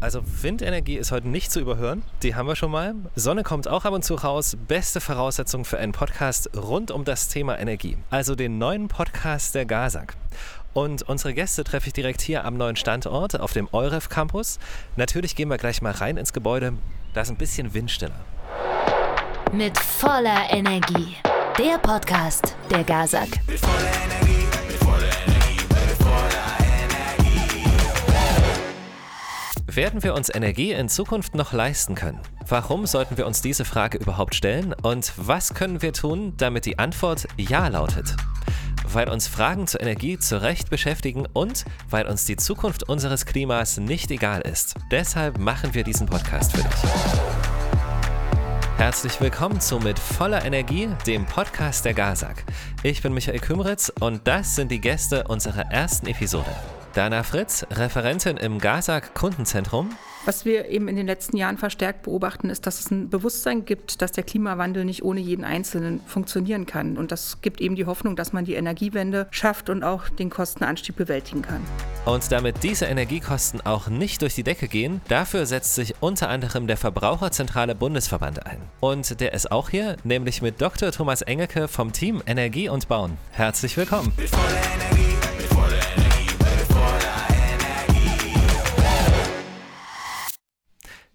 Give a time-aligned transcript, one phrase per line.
[0.00, 2.04] Also Windenergie ist heute nicht zu überhören.
[2.22, 2.94] Die haben wir schon mal.
[3.16, 4.56] Sonne kommt auch ab und zu raus.
[4.68, 7.96] Beste Voraussetzung für einen Podcast rund um das Thema Energie.
[8.08, 10.14] Also den neuen Podcast der GASAG.
[10.72, 14.60] Und unsere Gäste treffe ich direkt hier am neuen Standort auf dem EUREF Campus.
[14.94, 16.74] Natürlich gehen wir gleich mal rein ins Gebäude.
[17.12, 18.20] Da ist ein bisschen windstiller.
[19.52, 21.16] Mit voller Energie.
[21.58, 23.30] Der Podcast der GASAG.
[23.48, 24.37] Mit voller Energie,
[29.78, 32.18] Werden wir uns Energie in Zukunft noch leisten können?
[32.48, 34.74] Warum sollten wir uns diese Frage überhaupt stellen?
[34.82, 38.16] Und was können wir tun, damit die Antwort Ja lautet?
[38.84, 43.76] Weil uns Fragen zur Energie zu Recht beschäftigen und weil uns die Zukunft unseres Klimas
[43.76, 44.74] nicht egal ist.
[44.90, 46.90] Deshalb machen wir diesen Podcast für dich.
[48.78, 52.44] Herzlich willkommen zu Mit voller Energie, dem Podcast der GASAG.
[52.82, 56.50] Ich bin Michael Kümritz und das sind die Gäste unserer ersten Episode.
[56.98, 59.90] Dana Fritz, Referentin im GASAG Kundenzentrum.
[60.24, 64.02] Was wir eben in den letzten Jahren verstärkt beobachten, ist, dass es ein Bewusstsein gibt,
[64.02, 66.98] dass der Klimawandel nicht ohne jeden Einzelnen funktionieren kann.
[66.98, 70.96] Und das gibt eben die Hoffnung, dass man die Energiewende schafft und auch den Kostenanstieg
[70.96, 71.60] bewältigen kann.
[72.04, 76.66] Und damit diese Energiekosten auch nicht durch die Decke gehen, dafür setzt sich unter anderem
[76.66, 78.58] der Verbraucherzentrale Bundesverband ein.
[78.80, 80.90] Und der ist auch hier, nämlich mit Dr.
[80.90, 83.18] Thomas Engelke vom Team Energie und Bauen.
[83.30, 84.12] Herzlich willkommen.
[84.16, 85.27] Voller Energie,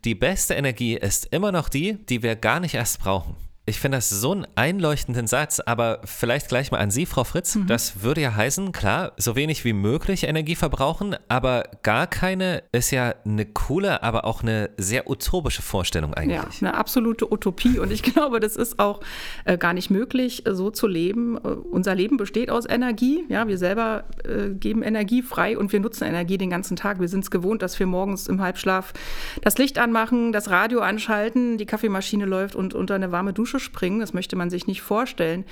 [0.06, 3.38] Die beste Energie ist immer noch die, die wir gar nicht erst brauchen.
[3.66, 7.58] Ich finde das so einen einleuchtenden Satz, aber vielleicht gleich mal an Sie, Frau Fritz.
[7.66, 12.92] Das würde ja heißen, klar, so wenig wie möglich Energie verbrauchen, aber gar keine ist
[12.92, 16.36] ja eine coole, aber auch eine sehr utopische Vorstellung eigentlich.
[16.36, 17.80] Ja, eine absolute Utopie.
[17.80, 19.00] Und ich glaube, das ist auch
[19.46, 21.38] äh, gar nicht möglich, äh, so zu leben.
[21.38, 23.24] Äh, unser Leben besteht aus Energie.
[23.30, 27.00] Ja, wir selber äh, geben Energie frei und wir nutzen Energie den ganzen Tag.
[27.00, 28.92] Wir sind es gewohnt, dass wir morgens im Halbschlaf
[29.42, 34.00] das Licht anmachen, das Radio anschalten, die Kaffeemaschine läuft und unter eine warme Dusche springen.
[34.00, 35.46] Das möchte man sich nicht vorstellen,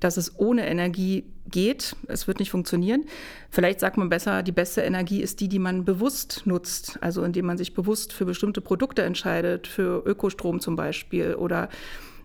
[0.00, 1.96] dass es ohne Energie geht.
[2.06, 3.04] Es wird nicht funktionieren.
[3.50, 6.98] Vielleicht sagt man besser, die beste Energie ist die, die man bewusst nutzt.
[7.00, 11.68] Also indem man sich bewusst für bestimmte Produkte entscheidet, für Ökostrom zum Beispiel oder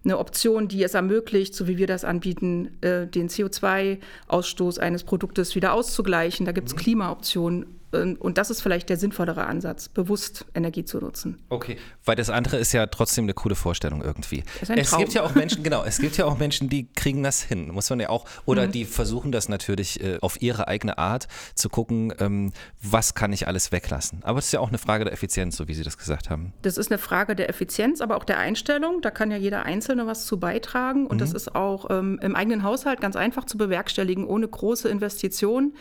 [0.03, 5.55] eine Option, die es ermöglicht, so wie wir das anbieten, äh, den CO2-Ausstoß eines Produktes
[5.55, 6.45] wieder auszugleichen.
[6.45, 7.82] Da gibt es Klimaoptionen.
[7.93, 11.39] Ähm, Und das ist vielleicht der sinnvollere Ansatz, bewusst Energie zu nutzen.
[11.49, 14.43] Okay, weil das andere ist ja trotzdem eine coole Vorstellung irgendwie.
[14.61, 17.69] Es gibt ja auch Menschen, genau, es gibt ja auch Menschen, die kriegen das hin,
[17.71, 21.69] muss man ja auch, oder die versuchen das natürlich äh, auf ihre eigene Art zu
[21.69, 24.19] gucken, ähm, was kann ich alles weglassen.
[24.23, 26.53] Aber es ist ja auch eine Frage der Effizienz, so wie Sie das gesagt haben.
[26.61, 29.01] Das ist eine Frage der Effizienz, aber auch der Einstellung.
[29.01, 31.07] Da kann ja jeder Einzelne was zu beitragen.
[31.07, 34.25] Und das ist auch ähm, im eigenen Haushalt ganz einfach zu bewerkstelligen.
[34.25, 35.75] Ohne große Investitionen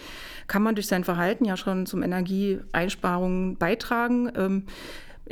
[0.47, 4.31] kann man durch sein Verhalten ja schon zum Energieeinsparungen beitragen.
[4.37, 4.65] Ähm,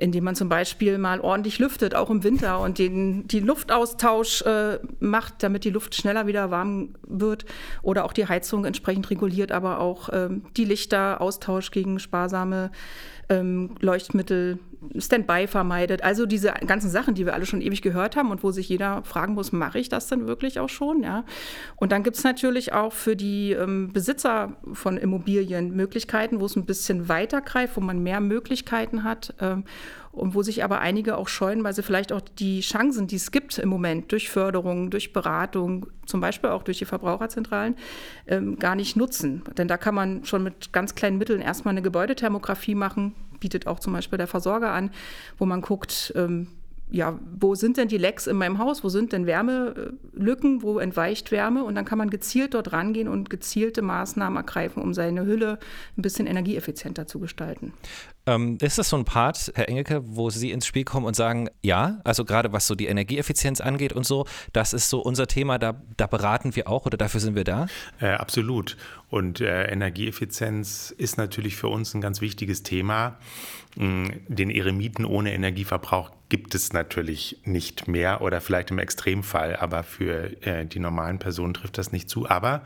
[0.00, 4.78] indem man zum Beispiel mal ordentlich lüftet, auch im Winter, und den, die Luftaustausch äh,
[4.98, 7.44] macht, damit die Luft schneller wieder warm wird
[7.82, 12.70] oder auch die Heizung entsprechend reguliert, aber auch ähm, die Lichter austauscht gegen sparsame
[13.28, 14.58] ähm, Leuchtmittel,
[14.97, 16.03] Standby vermeidet.
[16.03, 19.03] Also diese ganzen Sachen, die wir alle schon ewig gehört haben und wo sich jeder
[19.05, 21.03] fragen muss, mache ich das denn wirklich auch schon?
[21.03, 21.25] Ja?
[21.77, 26.57] Und dann gibt es natürlich auch für die ähm, Besitzer von Immobilien Möglichkeiten, wo es
[26.57, 29.35] ein bisschen weiter greift, wo man mehr Möglichkeiten hat.
[29.41, 29.65] Ähm,
[30.13, 33.31] und wo sich aber einige auch scheuen, weil sie vielleicht auch die Chancen, die es
[33.31, 37.77] gibt im Moment durch Förderung, durch Beratung, zum Beispiel auch durch die Verbraucherzentralen,
[38.27, 39.43] ähm, gar nicht nutzen.
[39.57, 43.81] Denn da kann man schon mit ganz kleinen Mitteln erstmal eine Gebäudethermografie machen, bietet auch
[43.81, 44.91] zum Beispiel der Versorger an,
[45.39, 46.49] wo man guckt, ähm,
[46.93, 48.83] ja, wo sind denn die Lecks in meinem Haus?
[48.83, 50.62] Wo sind denn Wärmelücken?
[50.62, 51.62] Wo entweicht Wärme?
[51.65, 55.59] Und dann kann man gezielt dort rangehen und gezielte Maßnahmen ergreifen, um seine Hülle
[55.97, 57.73] ein bisschen energieeffizienter zu gestalten.
[58.26, 61.48] Ähm, ist das so ein Part, Herr Engelke, wo Sie ins Spiel kommen und sagen,
[61.62, 65.58] ja, also gerade was so die Energieeffizienz angeht und so, das ist so unser Thema,
[65.58, 67.66] da, da beraten wir auch oder dafür sind wir da?
[68.00, 68.76] Äh, absolut.
[69.08, 73.19] Und äh, Energieeffizienz ist natürlich für uns ein ganz wichtiges Thema.
[73.76, 79.82] Mm, Den Eremiten ohne Energieverbrauch gibt es natürlich nicht mehr oder vielleicht im Extremfall, aber
[79.82, 82.28] für äh, die normalen Personen trifft das nicht zu.
[82.28, 82.62] Aber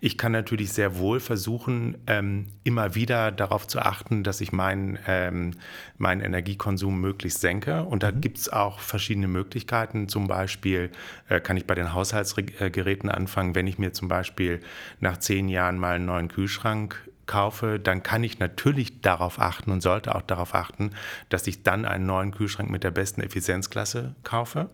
[0.00, 4.93] ich kann natürlich sehr wohl versuchen, ähm, immer wieder darauf zu achten, dass ich meinen
[5.06, 5.52] ähm,
[5.98, 7.82] meinen Energiekonsum möglichst senke.
[7.82, 10.08] Und da gibt es auch verschiedene Möglichkeiten.
[10.08, 10.90] Zum Beispiel
[11.28, 14.60] äh, kann ich bei den Haushaltsgeräten anfangen, wenn ich mir zum Beispiel
[15.00, 16.96] nach zehn Jahren mal einen neuen Kühlschrank
[17.26, 20.90] kaufe, dann kann ich natürlich darauf achten und sollte auch darauf achten,
[21.28, 24.68] dass ich dann einen neuen Kühlschrank mit der besten Effizienzklasse kaufe,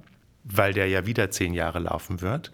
[0.44, 2.52] weil der ja wieder zehn Jahre laufen wird.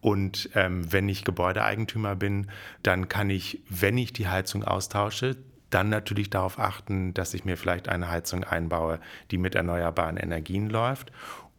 [0.00, 2.48] Und ähm, wenn ich Gebäudeeigentümer bin,
[2.82, 5.36] dann kann ich, wenn ich die Heizung austausche,
[5.72, 10.68] dann natürlich darauf achten, dass ich mir vielleicht eine Heizung einbaue, die mit erneuerbaren Energien
[10.68, 11.12] läuft.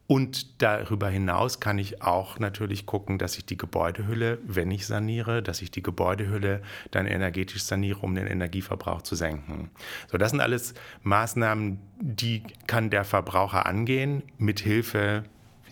[0.05, 5.41] Und darüber hinaus kann ich auch natürlich gucken, dass ich die Gebäudehülle, wenn ich saniere,
[5.41, 6.61] dass ich die Gebäudehülle
[6.91, 9.71] dann energetisch saniere, um den Energieverbrauch zu senken.
[10.11, 10.73] So, das sind alles
[11.03, 15.23] Maßnahmen, die kann der Verbraucher angehen mit Hilfe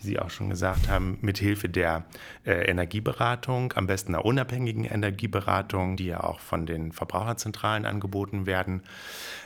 [0.02, 2.04] wie Sie auch schon gesagt haben, mit Hilfe der
[2.44, 8.82] äh, Energieberatung, am besten einer unabhängigen Energieberatung, die ja auch von den Verbraucherzentralen angeboten werden.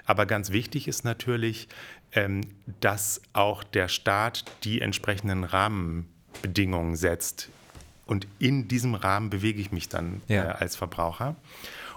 [0.07, 1.69] Aber ganz wichtig ist natürlich,
[2.13, 2.41] ähm,
[2.81, 7.51] dass auch der Staat die entsprechenden Rahmenbedingungen setzt.
[8.07, 10.45] Und in diesem Rahmen bewege ich mich dann Ja.
[10.45, 11.37] äh, als Verbraucher.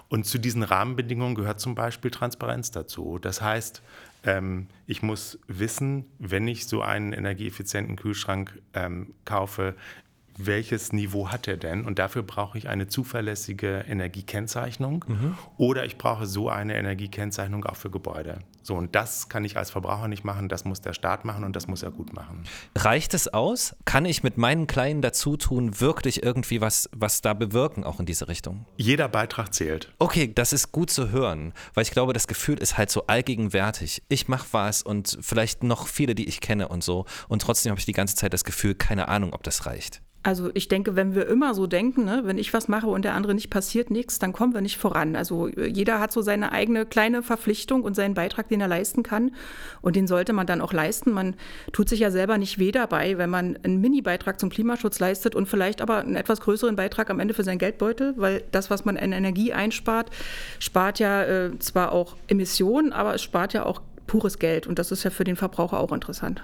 [0.08, 3.20] Und zu diesen Rahmenbedingungen gehört zum Beispiel Transparenz dazu.
[3.20, 3.80] Das heißt,
[4.24, 9.74] ähm, ich muss wissen, wenn ich so einen energieeffizienten Kühlschrank ähm, kaufe,
[10.46, 11.84] welches Niveau hat er denn?
[11.84, 15.04] Und dafür brauche ich eine zuverlässige Energiekennzeichnung
[15.56, 18.38] oder ich brauche so eine Energiekennzeichnung auch für Gebäude.
[18.62, 21.56] So, und das kann ich als Verbraucher nicht machen, das muss der Staat machen und
[21.56, 22.44] das muss er gut machen.
[22.76, 23.74] Reicht es aus?
[23.84, 28.28] Kann ich mit meinen kleinen Dazutun wirklich irgendwie was, was da bewirken, auch in diese
[28.28, 28.66] Richtung?
[28.76, 29.92] Jeder Beitrag zählt.
[29.98, 34.02] Okay, das ist gut zu hören, weil ich glaube, das Gefühl ist halt so allgegenwärtig.
[34.08, 37.06] Ich mache was und vielleicht noch viele, die ich kenne und so.
[37.28, 40.02] Und trotzdem habe ich die ganze Zeit das Gefühl, keine Ahnung, ob das reicht.
[40.22, 43.14] Also ich denke, wenn wir immer so denken, ne, wenn ich was mache und der
[43.14, 45.16] andere nicht passiert nichts, dann kommen wir nicht voran.
[45.16, 49.02] Also äh, jeder hat so seine eigene kleine Verpflichtung und seinen Beitrag, den er leisten
[49.02, 49.34] kann.
[49.80, 51.12] Und den sollte man dann auch leisten.
[51.12, 51.36] Man
[51.72, 55.46] tut sich ja selber nicht weh dabei, wenn man einen Mini-Beitrag zum Klimaschutz leistet und
[55.46, 58.98] vielleicht aber einen etwas größeren Beitrag am Ende für seinen Geldbeutel, weil das, was man
[58.98, 60.10] an Energie einspart,
[60.58, 64.66] spart ja äh, zwar auch Emissionen, aber es spart ja auch pures Geld.
[64.66, 66.42] Und das ist ja für den Verbraucher auch interessant.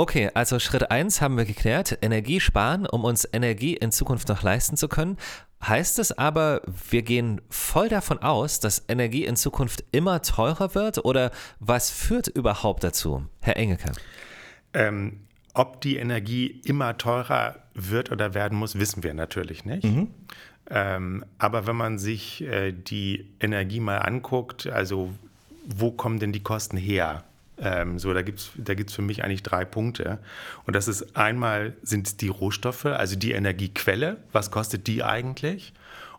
[0.00, 4.44] Okay, also Schritt 1 haben wir geklärt, Energie sparen, um uns Energie in Zukunft noch
[4.44, 5.16] leisten zu können.
[5.60, 11.04] Heißt es aber, wir gehen voll davon aus, dass Energie in Zukunft immer teurer wird
[11.04, 13.26] oder was führt überhaupt dazu?
[13.40, 13.90] Herr Engelke.
[14.72, 15.22] Ähm,
[15.52, 19.84] ob die Energie immer teurer wird oder werden muss, wissen wir natürlich nicht.
[20.70, 25.12] Ähm, aber wenn man sich äh, die Energie mal anguckt, also
[25.66, 27.24] wo kommen denn die Kosten her?
[27.60, 30.18] Ähm, so, da gibt es da gibt's für mich eigentlich drei Punkte.
[30.64, 34.18] Und das ist einmal sind die Rohstoffe, also die Energiequelle.
[34.32, 35.72] Was kostet die eigentlich?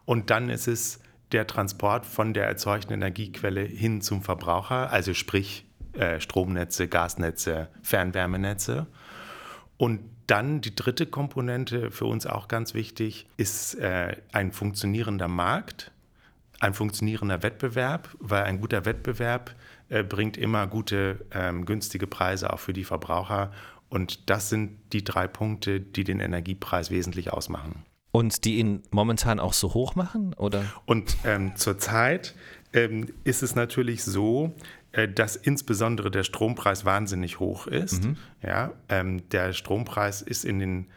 [0.06, 1.00] Und dann ist es
[1.32, 8.88] der Transport von der erzeugten Energiequelle hin zum Verbraucher, also sprich äh, Stromnetze, Gasnetze, Fernwärmenetze.
[9.78, 15.92] Und dann die dritte Komponente, für uns auch ganz wichtig, ist äh, ein funktionierender Markt,
[16.60, 19.56] ein funktionierender Wettbewerb, weil ein guter Wettbewerb
[19.90, 23.52] äh, bringt immer gute, ähm, günstige Preise auch für die Verbraucher.
[23.90, 27.84] Und das sind die drei Punkte, die den Energiepreis wesentlich ausmachen.
[28.12, 30.34] Und die ihn momentan auch so hoch machen?
[30.36, 30.64] Oder?
[30.86, 32.36] Und ähm, zurzeit
[32.74, 34.56] ähm, ist es natürlich so,
[34.92, 38.04] äh, dass insbesondere der Strompreis wahnsinnig hoch ist.
[38.42, 40.88] Ja, ähm, der Strompreis ist in den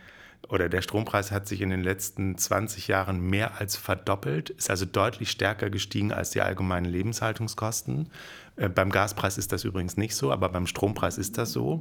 [0.49, 4.85] oder der Strompreis hat sich in den letzten 20 Jahren mehr als verdoppelt, ist also
[4.85, 8.11] deutlich stärker gestiegen als die allgemeinen Lebenshaltungskosten.
[8.56, 11.81] Äh, beim Gaspreis ist das übrigens nicht so, aber beim Strompreis ist das so.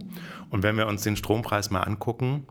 [0.50, 2.48] Und wenn wir uns den Strompreis mal angucken,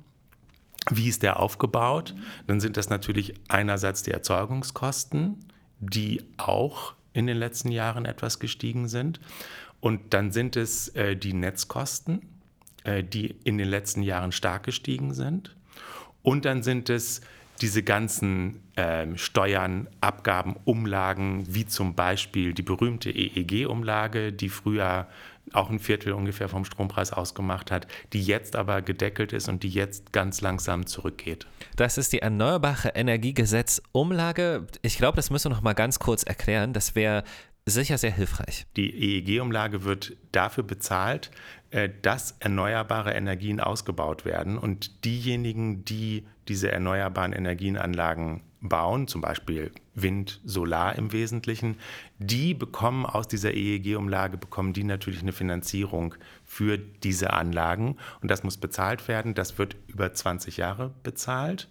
[0.90, 2.14] wie ist der aufgebaut?
[2.46, 5.44] Dann sind das natürlich einerseits die Erzeugungskosten,
[5.78, 9.20] die auch in den letzten Jahren etwas gestiegen sind.
[9.80, 12.22] Und dann sind es äh, die Netzkosten,
[12.84, 15.56] äh, die in den letzten Jahren stark gestiegen sind.
[16.22, 17.20] Und dann sind es
[17.60, 25.08] diese ganzen ähm, Steuern, Abgaben, Umlagen, wie zum Beispiel die berühmte EEG-Umlage, die früher
[25.52, 29.68] auch ein Viertel ungefähr vom Strompreis ausgemacht hat, die jetzt aber gedeckelt ist und die
[29.68, 31.46] jetzt ganz langsam zurückgeht.
[31.76, 34.66] Das ist die Erneuerbare Energiegesetz-Umlage.
[34.82, 36.72] Ich glaube, das müssen wir noch mal ganz kurz erklären.
[36.72, 37.24] Das wäre
[37.66, 38.66] sicher sehr hilfreich.
[38.76, 41.30] Die EEG-Umlage wird dafür bezahlt,
[42.02, 44.58] dass erneuerbare Energien ausgebaut werden.
[44.58, 51.76] Und diejenigen, die diese erneuerbaren Energienanlagen bauen, zum Beispiel Wind, Solar im Wesentlichen,
[52.18, 57.96] die bekommen aus dieser EEG-Umlage, bekommen die natürlich eine Finanzierung für diese Anlagen.
[58.20, 59.34] Und das muss bezahlt werden.
[59.34, 61.68] Das wird über 20 Jahre bezahlt.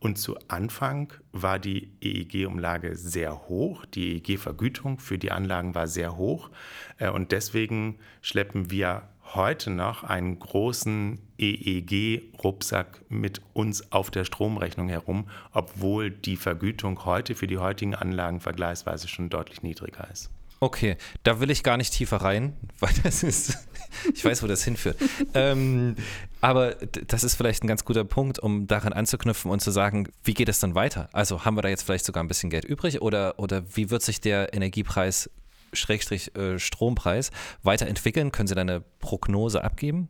[0.00, 3.84] Und zu Anfang war die EEG-Umlage sehr hoch.
[3.86, 6.50] Die EEG-Vergütung für die Anlagen war sehr hoch.
[6.98, 9.02] Äh, Und deswegen schleppen wir
[9.34, 17.34] heute noch einen großen EEG-Rucksack mit uns auf der Stromrechnung herum, obwohl die Vergütung heute
[17.34, 20.30] für die heutigen Anlagen vergleichsweise schon deutlich niedriger ist.
[20.60, 23.58] Okay, da will ich gar nicht tiefer rein, weil das ist,
[24.14, 24.96] ich weiß, wo das hinführt.
[25.34, 25.96] ähm,
[26.40, 26.76] aber
[27.08, 30.48] das ist vielleicht ein ganz guter Punkt, um daran anzuknüpfen und zu sagen, wie geht
[30.48, 31.08] es dann weiter?
[31.12, 34.02] Also haben wir da jetzt vielleicht sogar ein bisschen Geld übrig oder, oder wie wird
[34.02, 35.30] sich der Energiepreis
[35.72, 37.30] Schrägstrich äh, Strompreis
[37.62, 38.32] weiterentwickeln?
[38.32, 40.08] Können Sie da eine Prognose abgeben?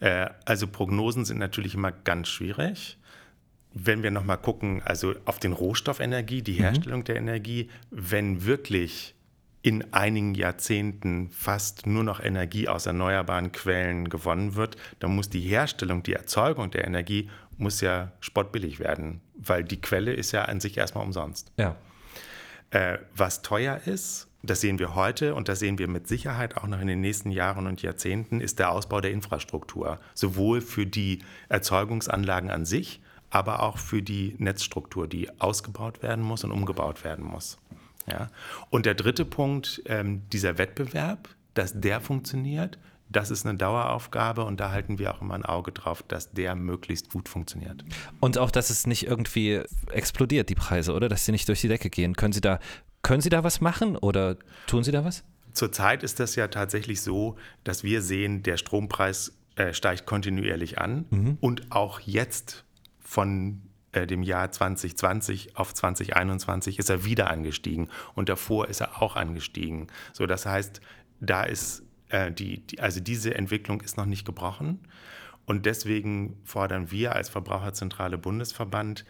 [0.00, 2.98] Äh, also Prognosen sind natürlich immer ganz schwierig.
[3.74, 9.14] Wenn wir nochmal gucken, also auf den Rohstoffenergie, die Herstellung der Energie, wenn wirklich
[9.62, 15.40] in einigen Jahrzehnten fast nur noch Energie aus erneuerbaren Quellen gewonnen wird, dann muss die
[15.40, 20.60] Herstellung, die Erzeugung der Energie muss ja spottbillig werden, weil die Quelle ist ja an
[20.60, 21.52] sich erstmal umsonst.
[21.56, 21.76] Ja.
[22.70, 26.66] Äh, was teuer ist, das sehen wir heute und das sehen wir mit Sicherheit auch
[26.66, 30.00] noch in den nächsten Jahren und Jahrzehnten, ist der Ausbau der Infrastruktur.
[30.14, 36.44] Sowohl für die Erzeugungsanlagen an sich, aber auch für die Netzstruktur, die ausgebaut werden muss
[36.44, 37.58] und umgebaut werden muss.
[38.06, 38.30] Ja?
[38.70, 44.58] Und der dritte Punkt, ähm, dieser Wettbewerb, dass der funktioniert, das ist eine Daueraufgabe und
[44.58, 47.84] da halten wir auch immer ein Auge drauf, dass der möglichst gut funktioniert.
[48.20, 51.08] Und auch, dass es nicht irgendwie explodiert, die Preise, oder?
[51.08, 52.16] Dass sie nicht durch die Decke gehen.
[52.16, 52.58] Können Sie da,
[53.02, 55.24] können Sie da was machen oder tun Sie da was?
[55.52, 61.04] Zurzeit ist das ja tatsächlich so, dass wir sehen, der Strompreis äh, steigt kontinuierlich an
[61.40, 62.64] und auch jetzt
[63.00, 63.60] von
[63.92, 69.16] äh, dem Jahr 2020 auf 2021 ist er wieder angestiegen und davor ist er auch
[69.16, 69.88] angestiegen.
[70.14, 70.80] So, das heißt,
[71.20, 74.80] da ist äh, die, die, also diese Entwicklung ist noch nicht gebrochen
[75.44, 79.04] und deswegen fordern wir als Verbraucherzentrale Bundesverband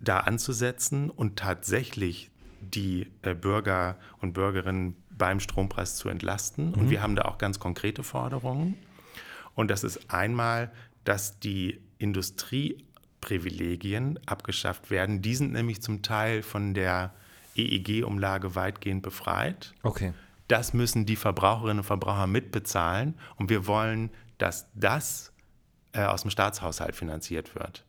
[0.00, 2.30] da anzusetzen und tatsächlich
[2.70, 6.74] die äh, Bürger und Bürgerinnen beim Strompreis zu entlasten.
[6.74, 8.76] Und wir haben da auch ganz konkrete Forderungen.
[9.54, 10.72] Und das ist einmal,
[11.04, 15.22] dass die Industrieprivilegien abgeschafft werden.
[15.22, 17.14] Die sind nämlich zum Teil von der
[17.54, 19.74] EEG-Umlage weitgehend befreit.
[19.82, 20.12] Okay.
[20.48, 23.14] Das müssen die Verbraucherinnen und Verbraucher mitbezahlen.
[23.36, 25.32] Und wir wollen, dass das
[25.92, 27.84] äh, aus dem Staatshaushalt finanziert wird.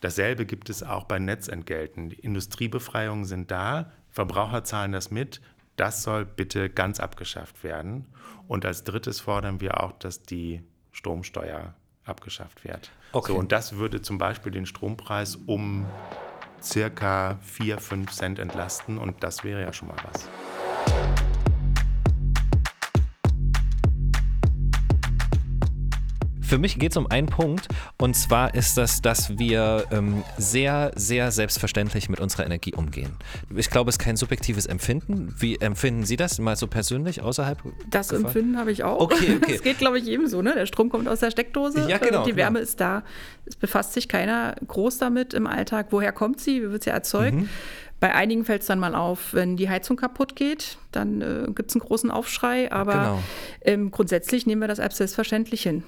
[0.00, 2.10] Dasselbe gibt es auch bei Netzentgelten.
[2.10, 5.40] Die Industriebefreiungen sind da, Verbraucher zahlen das mit.
[5.76, 8.06] Das soll bitte ganz abgeschafft werden.
[8.48, 10.62] Und als drittes fordern wir auch, dass die
[10.92, 11.74] Stromsteuer
[12.04, 12.90] abgeschafft wird.
[13.12, 13.32] Okay.
[13.32, 15.86] So, und das würde zum Beispiel den Strompreis um
[16.62, 18.98] circa 4, 5 Cent entlasten.
[18.98, 20.28] Und das wäre ja schon mal was.
[26.48, 30.92] Für mich geht es um einen Punkt und zwar ist das, dass wir ähm, sehr,
[30.96, 33.10] sehr selbstverständlich mit unserer Energie umgehen.
[33.54, 35.34] Ich glaube, es ist kein subjektives Empfinden.
[35.38, 37.58] Wie empfinden Sie das mal so persönlich außerhalb?
[37.90, 38.24] Das Gefahr?
[38.24, 38.98] Empfinden habe ich auch.
[38.98, 39.52] Okay, okay.
[39.58, 40.40] Das geht, glaube ich, ebenso.
[40.40, 40.54] Ne?
[40.54, 42.36] Der Strom kommt aus der Steckdose, Ja, genau, äh, die genau.
[42.36, 43.02] Wärme ist da.
[43.44, 45.88] Es befasst sich keiner groß damit im Alltag.
[45.90, 46.62] Woher kommt sie?
[46.62, 47.34] Wie wird sie erzeugt?
[47.36, 47.48] Mhm.
[48.00, 51.68] Bei einigen fällt es dann mal auf, wenn die Heizung kaputt geht, dann äh, gibt
[51.70, 52.72] es einen großen Aufschrei.
[52.72, 53.22] Aber Genau.
[53.62, 55.82] ähm, grundsätzlich nehmen wir das als selbstverständlich hin.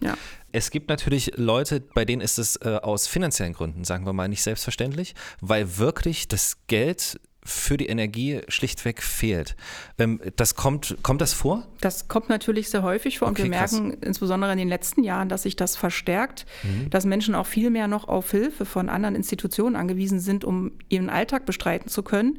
[0.00, 0.14] Ja.
[0.52, 4.28] Es gibt natürlich Leute, bei denen ist es äh, aus finanziellen Gründen, sagen wir mal,
[4.28, 9.54] nicht selbstverständlich, weil wirklich das Geld für die Energie schlichtweg fehlt.
[9.98, 11.66] Ähm, das kommt, kommt das vor?
[11.80, 13.72] Das kommt natürlich sehr häufig vor und Okay, wir krass.
[13.72, 16.88] merken insbesondere in den letzten Jahren, dass sich das verstärkt, Mhm.
[16.90, 21.10] dass Menschen auch viel mehr noch auf Hilfe von anderen Institutionen angewiesen sind, um ihren
[21.10, 22.38] Alltag bestreiten zu können.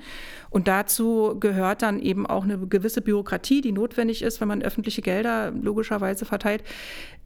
[0.50, 5.02] Und dazu gehört dann eben auch eine gewisse Bürokratie, die notwendig ist, wenn man öffentliche
[5.02, 6.64] Gelder logischerweise verteilt.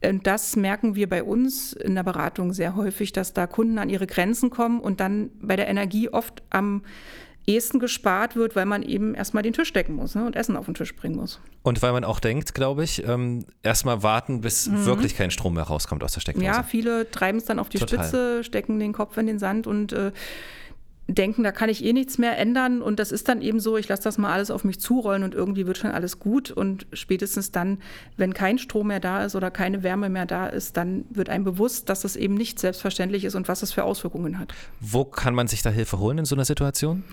[0.04, 3.88] Und das merken wir bei uns in der Beratung sehr häufig, dass da Kunden an
[3.88, 6.82] ihre Grenzen kommen und dann bei der Energie oft am
[7.50, 10.66] ehesten gespart wird, weil man eben erstmal den Tisch decken muss ne, und Essen auf
[10.66, 11.40] den Tisch bringen muss.
[11.62, 15.64] Und weil man auch denkt, glaube ich, ähm, erstmal warten, bis wirklich kein Strom mehr
[15.64, 16.46] rauskommt aus der Steckdose.
[16.46, 16.54] Mhm.
[16.54, 17.98] Ja, viele treiben es dann auf die Total.
[17.98, 20.12] Spitze, stecken den Kopf in den Sand und äh,
[21.14, 22.82] denken, da kann ich eh nichts mehr ändern.
[22.82, 25.34] Und das ist dann eben so, ich lasse das mal alles auf mich zurollen und
[25.34, 26.50] irgendwie wird schon alles gut.
[26.50, 27.78] Und spätestens dann,
[28.16, 31.44] wenn kein Strom mehr da ist oder keine Wärme mehr da ist, dann wird einem
[31.44, 34.54] bewusst, dass das eben nicht selbstverständlich ist und was das für Auswirkungen hat.
[34.80, 37.04] Wo kann man sich da Hilfe holen in so einer Situation?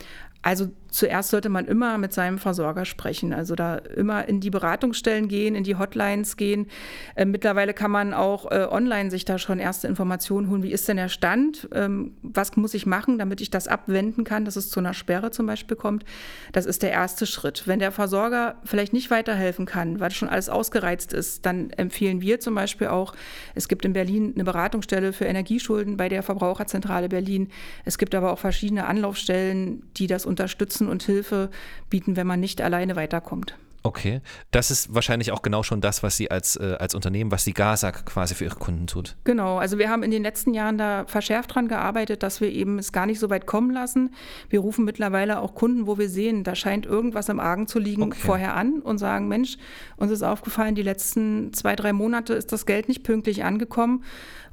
[0.42, 3.34] Also zuerst sollte man immer mit seinem Versorger sprechen.
[3.34, 6.68] Also da immer in die Beratungsstellen gehen, in die Hotlines gehen.
[7.16, 10.64] Äh, mittlerweile kann man auch äh, online sich da schon erste Informationen holen.
[10.64, 11.68] Wie ist denn der Stand?
[11.74, 15.32] Ähm, was muss ich machen, damit ich das abwenden kann, dass es zu einer Sperre
[15.32, 16.06] zum Beispiel kommt?
[16.52, 17.64] Das ist der erste Schritt.
[17.66, 22.40] Wenn der Versorger vielleicht nicht weiterhelfen kann, weil schon alles ausgereizt ist, dann empfehlen wir
[22.40, 23.14] zum Beispiel auch,
[23.56, 27.50] es gibt in Berlin eine Beratungsstelle für Energieschulden bei der Verbraucherzentrale Berlin.
[27.86, 31.50] Es gibt aber auch verschiedene Anlaufstellen, die das unterstützen und Hilfe
[31.90, 33.56] bieten, wenn man nicht alleine weiterkommt.
[33.88, 34.20] Okay,
[34.52, 37.54] das ist wahrscheinlich auch genau schon das, was Sie als, äh, als Unternehmen, was die
[37.54, 39.16] GASAG quasi für Ihre Kunden tut.
[39.24, 42.80] Genau, also wir haben in den letzten Jahren da verschärft dran gearbeitet, dass wir eben
[42.80, 44.14] es gar nicht so weit kommen lassen.
[44.50, 48.04] Wir rufen mittlerweile auch Kunden, wo wir sehen, da scheint irgendwas im Argen zu liegen,
[48.04, 48.20] Okay.
[48.20, 49.58] vorher an und sagen, Mensch,
[49.96, 54.04] uns ist aufgefallen, die letzten zwei, drei Monate ist das Geld nicht pünktlich angekommen.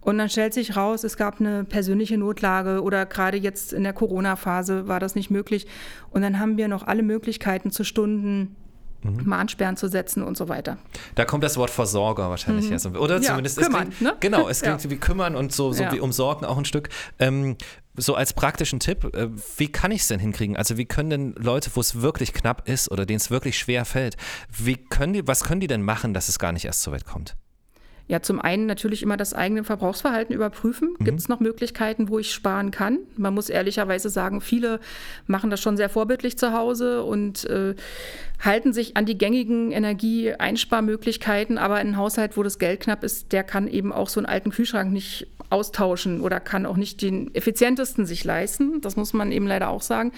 [0.01, 3.95] Und dann stellt sich raus, es gab eine persönliche Notlage oder gerade jetzt in der
[3.95, 5.67] Corona-Phase war das nicht möglich.
[6.11, 8.55] Und dann haben wir noch alle Möglichkeiten zu Stunden
[9.05, 10.79] Mahnsperren zu setzen und so weiter.
[11.15, 12.81] Da kommt das Wort Versorger wahrscheinlich her.
[13.01, 13.23] Oder Mhm.
[13.23, 14.17] Ja, zumindest kümmern, es klingt, ne?
[14.21, 14.77] Genau, es Ja.
[14.77, 15.93] klingt wie kümmern und so, so Ja.
[15.93, 16.89] wie umsorgen auch ein Stück.
[17.19, 17.57] Ähm,
[17.97, 20.57] so als praktischen Tipp, äh, wie kann ich es denn hinkriegen?
[20.57, 23.85] Also wie können denn Leute, wo es wirklich knapp ist oder denen es wirklich schwer
[23.85, 24.17] fällt,
[24.51, 27.05] wie können die, was können die denn machen, dass es gar nicht erst so weit
[27.05, 27.37] kommt?
[28.07, 30.95] Ja, zum einen natürlich immer das eigene Verbrauchsverhalten überprüfen.
[31.01, 32.99] Gibt es noch Möglichkeiten, wo ich sparen kann?
[33.17, 34.79] Man muss ehrlicherweise sagen, viele
[35.27, 37.75] machen das schon sehr vorbildlich zu Hause und äh,
[38.41, 41.57] halten sich an die gängigen Energieeinsparmöglichkeiten.
[41.57, 44.51] Aber ein Haushalt, wo das Geld knapp ist, der kann eben auch so einen alten
[44.51, 48.81] Kühlschrank nicht austauschen oder kann auch nicht den effizientesten sich leisten.
[48.81, 50.13] Das muss man eben leider auch sagen.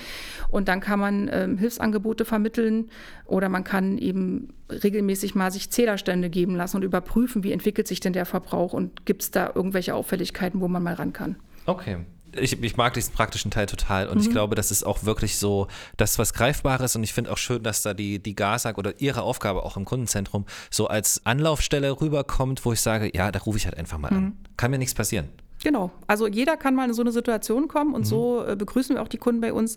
[0.49, 2.91] Und dann kann man ähm, Hilfsangebote vermitteln
[3.27, 8.01] oder man kann eben regelmäßig mal sich Zählerstände geben lassen und überprüfen, wie entwickelt sich
[8.01, 11.37] denn der Verbrauch und gibt es da irgendwelche Auffälligkeiten, wo man mal ran kann.
[11.67, 11.99] Okay.
[12.39, 14.13] Ich, ich mag diesen praktischen Teil total Mhm.
[14.13, 15.67] und ich glaube, das ist auch wirklich so,
[15.97, 19.23] das was Greifbares und ich finde auch schön, dass da die, die GASAG oder ihre
[19.23, 23.65] Aufgabe auch im Kundenzentrum so als Anlaufstelle rüberkommt, wo ich sage, ja, da rufe ich
[23.67, 24.17] halt einfach mal Mhm.
[24.17, 24.37] an.
[24.57, 25.29] Kann mir nichts passieren.
[25.67, 25.91] Genau.
[26.07, 29.09] Also jeder kann mal in so eine Situation kommen und so äh, begrüßen wir auch
[29.09, 29.77] die Kunden bei uns.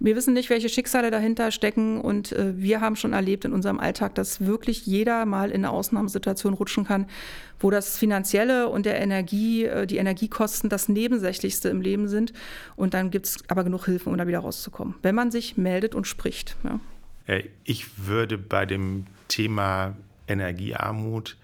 [0.00, 3.78] Wir wissen nicht, welche Schicksale dahinter stecken und äh, wir haben schon erlebt in unserem
[3.78, 7.06] Alltag, dass wirklich jeder mal in eine Ausnahmesituation rutschen kann,
[7.60, 12.32] wo das Finanzielle und der Energie, äh, die Energiekosten das Nebensächlichste im Leben sind.
[12.74, 15.94] Und dann gibt es aber genug Hilfe, um da wieder rauszukommen, wenn man sich meldet
[15.94, 16.56] und spricht.
[16.64, 16.80] Ja.
[17.62, 19.94] Ich würde bei dem Thema
[20.26, 21.36] Energiearmut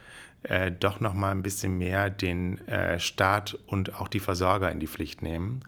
[0.45, 4.81] äh, doch noch mal ein bisschen mehr den äh, Staat und auch die Versorger in
[4.81, 5.63] die Pflicht nehmen.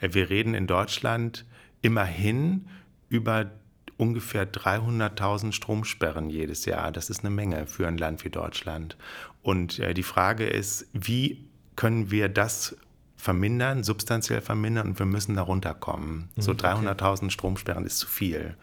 [0.00, 1.44] Äh, wir reden in Deutschland
[1.80, 2.66] immerhin
[3.08, 3.50] über
[3.96, 6.90] ungefähr 300.000 Stromsperren jedes Jahr.
[6.92, 8.96] Das ist eine Menge für ein Land wie Deutschland.
[9.42, 11.44] Und äh, die Frage ist, wie
[11.76, 12.76] können wir das
[13.16, 16.28] vermindern, substanziell vermindern und wir müssen da runterkommen.
[16.36, 18.56] So 300.000 Stromsperren ist zu viel.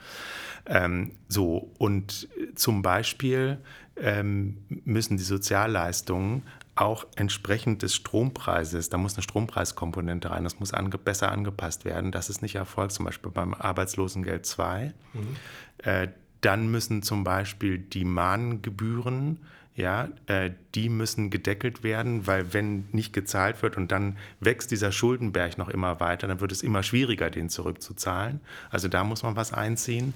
[0.65, 3.59] Ähm, so, und zum Beispiel
[3.95, 6.43] ähm, müssen die Sozialleistungen
[6.75, 12.11] auch entsprechend des Strompreises, da muss eine Strompreiskomponente rein, das muss ange besser angepasst werden.
[12.13, 14.93] Das ist nicht erfolgt, zum Beispiel beim Arbeitslosengeld 2.
[15.79, 16.07] Äh,
[16.39, 19.39] dann müssen zum Beispiel die Mahngebühren,
[19.75, 24.91] ja, äh, die müssen gedeckelt werden, weil wenn nicht gezahlt wird und dann wächst dieser
[24.91, 28.39] Schuldenberg noch immer weiter, dann wird es immer schwieriger, den zurückzuzahlen.
[28.69, 30.13] Also da muss man was einziehen.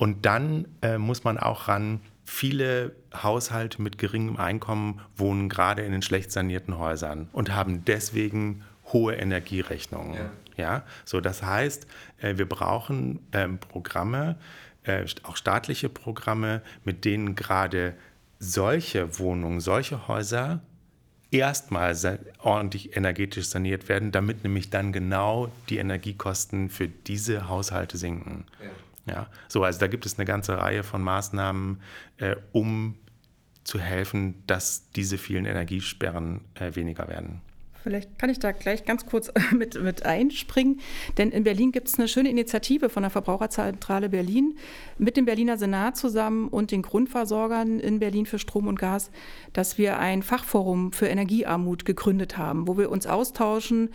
[0.00, 5.92] Und dann äh, muss man auch ran, viele Haushalte mit geringem Einkommen wohnen gerade in
[5.92, 10.14] den schlecht sanierten Häusern und haben deswegen hohe Energierechnungen.
[10.14, 10.30] Ja.
[10.56, 10.82] ja?
[11.04, 11.86] So, das heißt,
[12.16, 14.36] äh, wir brauchen ähm, Programme,
[14.84, 17.92] äh, auch staatliche Programme, mit denen gerade
[18.38, 20.62] solche Wohnungen, solche Häuser
[21.30, 21.94] erstmal
[22.38, 28.46] ordentlich energetisch saniert werden, damit nämlich dann genau die Energiekosten für diese Haushalte sinken.
[28.64, 28.70] Ja.
[29.06, 29.28] Ja.
[29.48, 31.80] so also da gibt es eine ganze Reihe von Maßnahmen,
[32.18, 32.96] äh, um
[33.64, 37.42] zu helfen, dass diese vielen Energiesperren äh, weniger werden.
[37.82, 40.80] Vielleicht kann ich da gleich ganz kurz mit, mit einspringen,
[41.16, 44.58] denn in Berlin gibt es eine schöne Initiative von der Verbraucherzentrale Berlin
[44.98, 49.10] mit dem Berliner Senat zusammen und den Grundversorgern in Berlin für Strom und Gas,
[49.52, 53.90] dass wir ein Fachforum für Energiearmut gegründet haben, wo wir uns austauschen,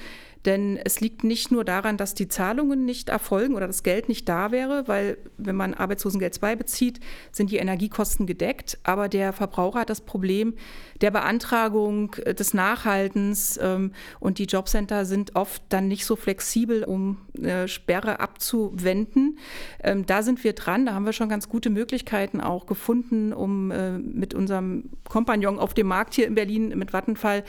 [0.45, 4.29] denn es liegt nicht nur daran, dass die Zahlungen nicht erfolgen oder das Geld nicht
[4.29, 6.99] da wäre, weil wenn man Arbeitslosengeld 2 bezieht,
[7.31, 8.77] sind die Energiekosten gedeckt.
[8.83, 10.53] Aber der Verbraucher hat das Problem
[11.01, 17.17] der Beantragung, des Nachhaltens ähm, und die Jobcenter sind oft dann nicht so flexibel, um
[17.37, 19.37] eine Sperre abzuwenden.
[19.83, 23.71] Ähm, da sind wir dran, da haben wir schon ganz gute Möglichkeiten auch gefunden, um
[23.71, 27.43] äh, mit unserem Kompagnon auf dem Markt hier in Berlin, mit Vattenfall,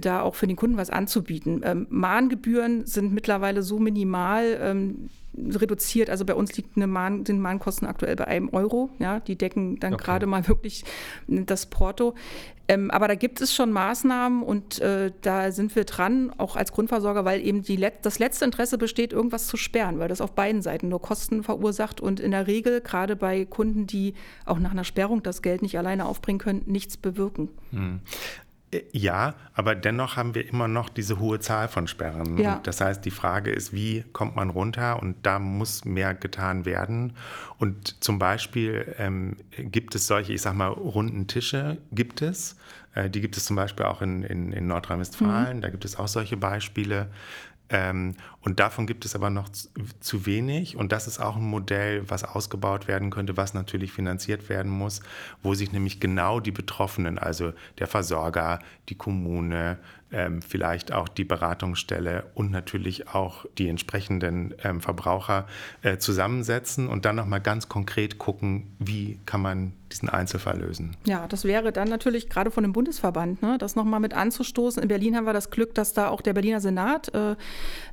[0.00, 1.62] da auch für den Kunden was anzubieten.
[1.64, 6.10] Ähm, Mahngebühren sind mittlerweile so minimal ähm, reduziert.
[6.10, 8.90] Also bei uns liegt eine Mahn, sind Mahnkosten aktuell bei einem Euro.
[8.98, 10.04] Ja, die decken dann okay.
[10.04, 10.84] gerade mal wirklich
[11.26, 12.14] das Porto.
[12.70, 16.70] Ähm, aber da gibt es schon Maßnahmen und äh, da sind wir dran, auch als
[16.72, 20.32] Grundversorger, weil eben die Let das letzte Interesse besteht, irgendwas zu sperren, weil das auf
[20.32, 24.12] beiden Seiten nur Kosten verursacht und in der Regel, gerade bei Kunden, die
[24.44, 27.48] auch nach einer Sperrung das Geld nicht alleine aufbringen können, nichts bewirken.
[27.70, 28.00] Hm.
[28.92, 32.36] Ja, aber dennoch haben wir immer noch diese hohe Zahl von Sperren.
[32.36, 32.56] Ja.
[32.56, 35.00] Und das heißt, die Frage ist, wie kommt man runter?
[35.00, 37.14] Und da muss mehr getan werden.
[37.58, 42.56] Und zum Beispiel ähm, gibt es solche, ich sag mal, runden Tische, gibt es.
[42.94, 45.58] Äh, die gibt es zum Beispiel auch in, in, in Nordrhein-Westfalen.
[45.58, 45.60] Mhm.
[45.62, 47.08] Da gibt es auch solche Beispiele.
[47.70, 49.68] Ähm, und davon gibt es aber noch zu,
[50.00, 50.76] zu, wenig.
[50.76, 55.02] Und das ist auch ein Modell, was ausgebaut werden könnte, was natürlich finanziert werden muss,
[55.42, 59.78] wo sich nämlich genau die Betroffenen, also der Versorger, die Kommune,
[60.12, 65.46] ähm, vielleicht auch die Beratungsstelle und natürlich auch die entsprechenden ähm, Verbraucher
[65.82, 70.96] äh, zusammensetzen und dann nochmal ganz konkret gucken, wie kann man diesen Einzelfall lösen.
[71.06, 74.82] Ja, das wäre dann natürlich gerade von dem Bundesverband, ne, das nochmal mit anzustoßen.
[74.82, 77.36] In Berlin haben wir das Glück, dass da auch der Berliner Senat äh,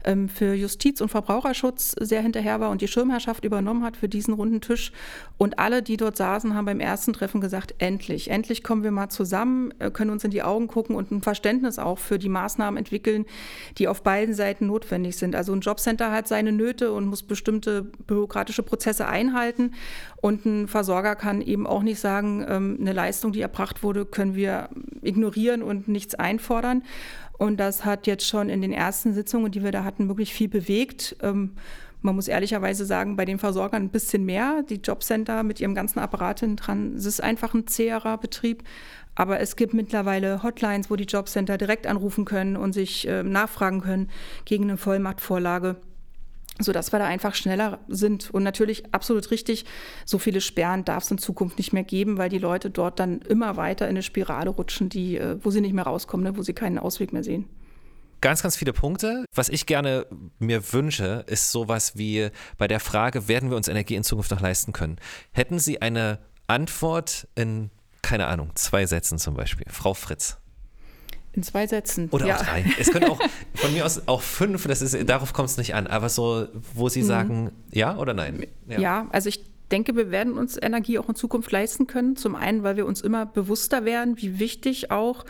[0.04, 4.34] ähm, für Justiz und Verbraucherschutz sehr hinterher war und die Schirmherrschaft übernommen hat für diesen
[4.34, 4.92] runden Tisch.
[5.38, 9.10] Und alle, die dort saßen, haben beim ersten Treffen gesagt, endlich, endlich kommen wir mal
[9.10, 12.78] zusammen, äh, können uns in die Augen gucken und ein Verständnis auch für die Maßnahmen
[12.78, 13.26] entwickeln,
[13.78, 15.36] die auf beiden Seiten notwendig sind.
[15.36, 19.72] Also ein Jobcenter hat seine Nöte und muss bestimmte bürokratische Prozesse einhalten
[20.26, 24.36] und ein Versorger kann eben auch nicht sagen, ähm, eine Leistung, die erbracht wurde, können
[24.36, 24.70] wir
[25.02, 26.84] ignorieren und nichts einfordern.
[27.38, 30.48] Und das hat jetzt schon in den ersten Sitzungen, die wir da hatten, wirklich viel
[30.48, 31.16] bewegt.
[32.06, 34.64] Man muss ehrlicherweise sagen, bei den Versorgern ein bisschen mehr.
[34.70, 38.64] Die Jobcenter mit ihrem ganzen Apparat dran, es ist einfach ein zäherer Betrieb.
[39.16, 43.82] Aber es gibt mittlerweile Hotlines, wo die Jobcenter direkt anrufen können und sich äh, nachfragen
[43.82, 44.10] können
[44.46, 45.78] gegen eine Vollmachtvorlage
[46.58, 48.30] sodass wir da einfach schneller sind.
[48.32, 49.66] Und natürlich absolut richtig,
[50.06, 53.20] so viele Sperren darf es in Zukunft nicht mehr geben, weil die Leute dort dann
[53.24, 56.44] immer weiter in eine Spirale rutschen, die, äh, wo sie nicht mehr rauskommen, ne, wo
[56.44, 57.50] sie keinen Ausweg mehr sehen.
[58.26, 59.26] Ganz, ganz viele Punkte.
[59.36, 60.08] Was ich gerne
[60.40, 64.42] mir wünsche, ist sowas wie bei der Frage, werden wir uns Energie in Zukunft noch
[64.42, 64.96] leisten können?
[65.32, 67.70] Hätten Sie eine Antwort in,
[68.02, 69.68] keine Ahnung, zwei Sätzen zum Beispiel?
[69.70, 70.40] Frau Fritz.
[71.34, 72.10] In zwei Sätzen.
[72.10, 72.38] Oder ja.
[72.38, 72.66] auch drei.
[72.80, 73.20] Es können auch
[73.54, 76.90] von mir aus auch fünf, das ist, darauf kommt es nicht an, aber so, wo
[76.90, 78.48] Sie sagen, ja oder nein?
[78.66, 79.08] Ja.
[79.12, 82.16] also ich denke, wir werden uns Energie auch in Zukunft leisten können.
[82.16, 85.26] Zum einen, weil wir uns immer bewusster werden, wie wichtig auch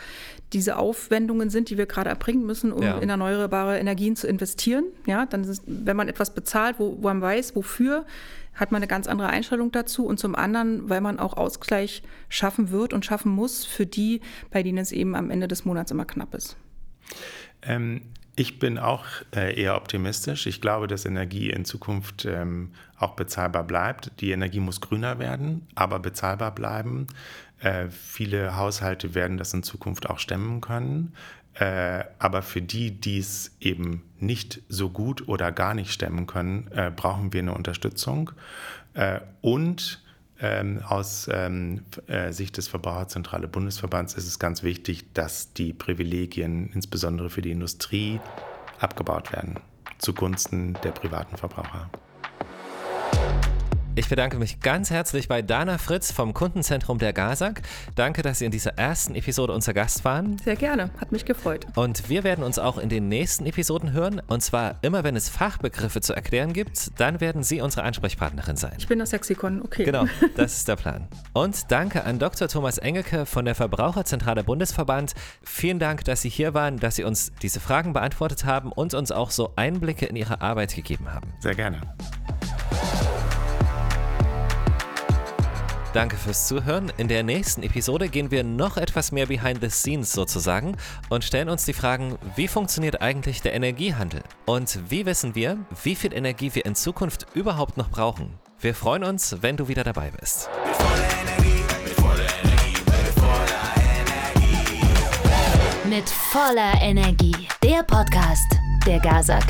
[0.52, 2.98] diese Aufwendungen sind, die wir gerade erbringen müssen, um Ja.
[2.98, 4.84] in erneuerbare Energien zu investieren.
[5.06, 8.06] Ja, dann ist, wenn man etwas bezahlt, wo, wo man weiß, wofür,
[8.54, 10.06] hat man eine ganz andere Einstellung dazu.
[10.06, 14.62] Und zum anderen, weil man auch Ausgleich schaffen wird und schaffen muss für die, bei
[14.62, 16.56] denen es eben am Ende des Monats immer knapp ist.
[17.62, 18.02] Ähm,
[18.36, 20.46] ich bin auch äh, eher optimistisch.
[20.46, 24.12] Ich glaube, dass Energie in Zukunft ähm, auch bezahlbar bleibt.
[24.20, 27.06] Die Energie muss grüner werden, aber bezahlbar bleiben.
[27.60, 31.14] Äh, viele Haushalte werden das in Zukunft auch stemmen können.
[31.54, 36.70] Äh, aber für die, die es eben nicht so gut oder gar nicht stemmen können,
[36.96, 38.32] brauchen wir eine Unterstützung.
[39.40, 40.05] Und
[40.40, 46.70] ähm, aus ähm, äh, Sicht des Verbraucherzentrale Bundesverbands ist es ganz wichtig, dass die Privilegien,
[46.72, 48.20] insbesondere für die Industrie,
[48.78, 49.58] abgebaut werden
[49.98, 51.90] zugunsten der privaten Verbraucher.
[53.98, 57.62] Ich bedanke mich ganz herzlich bei Dana Fritz vom Kundenzentrum der GASAG.
[57.94, 60.36] Danke, dass Sie in dieser ersten Episode unser Gast waren.
[60.36, 61.66] Sehr gerne, hat mich gefreut.
[61.76, 64.20] Und wir werden uns auch in den nächsten Episoden hören.
[64.28, 68.74] Und zwar immer, wenn es Fachbegriffe zu erklären gibt, dann werden Sie unsere Ansprechpartnerin sein.
[68.76, 69.84] Ich bin das Sexikon, okay.
[69.84, 70.04] Genau,
[70.36, 71.08] das ist der Plan.
[71.32, 72.48] Und danke an Dr.
[72.48, 75.14] Thomas Engelke von der Verbraucherzentrale Bundesverband.
[75.42, 79.10] Vielen Dank, dass Sie hier waren, dass Sie uns diese Fragen beantwortet haben und uns
[79.10, 81.32] auch so Einblicke in Ihre Arbeit gegeben haben.
[81.40, 81.80] Sehr gerne.
[85.96, 86.92] Danke fürs Zuhören.
[86.98, 90.76] In der nächsten Episode gehen wir noch etwas mehr behind the scenes sozusagen
[91.08, 94.22] und stellen uns die Fragen, wie funktioniert eigentlich der Energiehandel?
[94.44, 98.34] Und wie wissen wir, wie viel Energie wir in Zukunft überhaupt noch brauchen?
[98.60, 100.50] Wir freuen uns, wenn du wieder dabei bist.
[105.88, 107.48] Mit voller Energie.
[107.62, 109.42] Der Podcast der GASAG.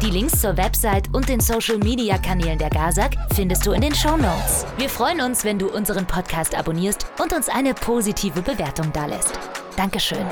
[0.00, 3.94] Die Links zur Website und den Social Media Kanälen der GASAG findest du in den
[3.94, 4.64] Show Notes.
[4.78, 9.38] Wir freuen uns, wenn du unseren Podcast abonnierst und uns eine positive Bewertung dalässt.
[9.76, 10.26] Dankeschön.